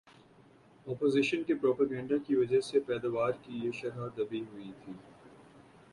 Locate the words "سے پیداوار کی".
2.61-3.59